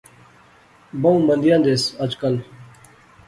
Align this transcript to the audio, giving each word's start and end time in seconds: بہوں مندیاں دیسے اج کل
بہوں 1.01 1.19
مندیاں 1.27 1.59
دیسے 1.65 1.87
اج 2.03 2.11
کل 2.21 2.33